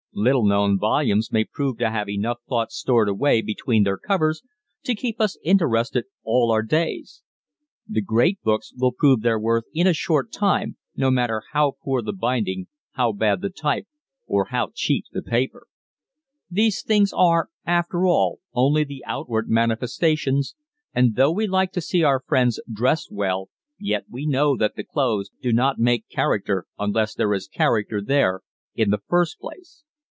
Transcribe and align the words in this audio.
Little 0.13 0.45
known 0.45 0.77
volumes 0.77 1.31
may 1.31 1.45
prove 1.45 1.77
to 1.77 1.89
have 1.89 2.09
enough 2.09 2.39
thought 2.49 2.73
stored 2.73 3.07
away 3.07 3.41
between 3.41 3.83
their 3.83 3.97
covers 3.97 4.43
to 4.83 4.93
keep 4.93 5.21
us 5.21 5.37
interested 5.41 6.03
all 6.25 6.51
our 6.51 6.61
days. 6.63 7.23
The 7.87 8.01
great 8.01 8.41
books 8.43 8.73
will 8.77 8.91
prove 8.91 9.21
their 9.21 9.39
worth 9.39 9.63
in 9.73 9.87
a 9.87 9.93
short 9.93 10.33
time 10.33 10.75
no 10.97 11.11
matter 11.11 11.43
how 11.53 11.77
poor 11.81 12.01
the 12.01 12.11
binding, 12.11 12.67
how 12.91 13.13
bad 13.13 13.39
the 13.39 13.49
type 13.49 13.87
or 14.27 14.47
how 14.51 14.71
cheap 14.75 15.05
the 15.13 15.21
paper. 15.21 15.65
These 16.49 16.83
things 16.83 17.13
are 17.15 17.47
after 17.65 18.05
all 18.05 18.41
only 18.53 18.83
the 18.83 19.05
outward 19.07 19.47
manifestations 19.49 20.55
and 20.93 21.15
though 21.15 21.31
we 21.31 21.47
like 21.47 21.71
to 21.71 21.79
see 21.81 22.03
our 22.03 22.19
friends 22.19 22.59
dressed 22.71 23.13
well 23.13 23.47
yet 23.79 24.03
we 24.09 24.25
know 24.27 24.57
that 24.57 24.75
the 24.75 24.83
clothes 24.83 25.29
do 25.41 25.53
not 25.53 25.79
make 25.79 26.09
character 26.09 26.65
unless 26.77 27.15
there 27.15 27.33
is 27.33 27.47
character 27.47 28.01
there 28.01 28.41
in 28.75 28.89
the 28.89 28.99
first 29.07 29.39
place. 29.39 29.85